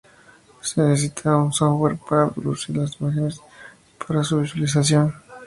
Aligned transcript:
Se 0.61 0.81
necesitaba 0.81 1.43
un 1.43 1.53
software 1.53 1.95
para 1.97 2.27
producir 2.29 2.75
las 2.75 2.99
imágenes 2.99 3.39
para 4.07 4.23
su 4.23 4.41
visualización. 4.41 5.13